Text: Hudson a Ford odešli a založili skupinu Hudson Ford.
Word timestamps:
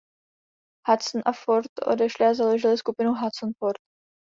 Hudson 0.87 1.21
a 1.25 1.33
Ford 1.33 1.71
odešli 1.85 2.25
a 2.25 2.33
založili 2.33 2.77
skupinu 2.77 3.13
Hudson 3.15 3.51
Ford. 3.59 3.79